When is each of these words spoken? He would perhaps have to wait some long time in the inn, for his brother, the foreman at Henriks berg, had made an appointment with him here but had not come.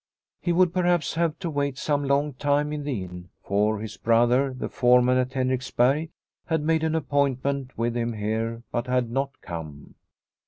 He 0.39 0.51
would 0.51 0.73
perhaps 0.73 1.13
have 1.13 1.37
to 1.37 1.49
wait 1.51 1.77
some 1.77 2.03
long 2.05 2.33
time 2.33 2.73
in 2.73 2.85
the 2.85 3.03
inn, 3.03 3.29
for 3.43 3.77
his 3.79 3.97
brother, 3.97 4.51
the 4.51 4.67
foreman 4.67 5.19
at 5.19 5.33
Henriks 5.33 5.69
berg, 5.69 6.09
had 6.47 6.63
made 6.63 6.83
an 6.83 6.95
appointment 6.95 7.77
with 7.77 7.95
him 7.95 8.13
here 8.13 8.63
but 8.71 8.87
had 8.87 9.11
not 9.11 9.39
come. 9.43 9.93